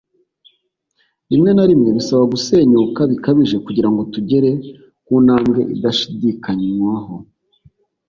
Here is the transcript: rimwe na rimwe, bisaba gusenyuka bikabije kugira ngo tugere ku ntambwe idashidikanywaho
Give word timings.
rimwe 1.29 1.51
na 1.53 1.65
rimwe, 1.69 1.89
bisaba 1.97 2.23
gusenyuka 2.33 3.01
bikabije 3.11 3.57
kugira 3.65 3.89
ngo 3.91 4.01
tugere 4.13 4.51
ku 5.05 5.13
ntambwe 5.25 5.59
idashidikanywaho 5.75 7.13